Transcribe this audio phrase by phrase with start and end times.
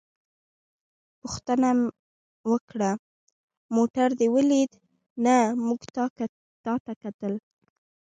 [1.21, 1.69] پوښتنه
[2.51, 2.91] وکړه:
[3.75, 4.71] موټر دې ولید؟
[5.25, 6.05] نه، موږ تا
[6.87, 7.33] ته کتل.